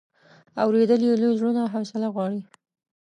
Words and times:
اورېدل 0.63 1.01
یې 1.07 1.13
لوی 1.21 1.33
زړونه 1.37 1.59
او 1.63 1.71
حوصله 1.73 2.07
غواړي. 2.15 2.41